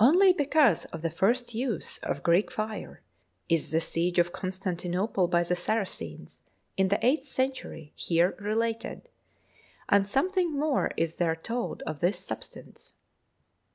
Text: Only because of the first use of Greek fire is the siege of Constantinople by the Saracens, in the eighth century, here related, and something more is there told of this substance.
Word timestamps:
Only 0.00 0.32
because 0.32 0.86
of 0.86 1.02
the 1.02 1.10
first 1.10 1.52
use 1.54 1.98
of 1.98 2.22
Greek 2.22 2.50
fire 2.50 3.02
is 3.46 3.70
the 3.72 3.80
siege 3.82 4.18
of 4.18 4.32
Constantinople 4.32 5.28
by 5.28 5.42
the 5.42 5.54
Saracens, 5.54 6.40
in 6.78 6.88
the 6.88 6.98
eighth 7.04 7.26
century, 7.26 7.92
here 7.94 8.34
related, 8.40 9.10
and 9.90 10.08
something 10.08 10.58
more 10.58 10.92
is 10.96 11.16
there 11.16 11.36
told 11.36 11.82
of 11.82 12.00
this 12.00 12.18
substance. 12.20 12.94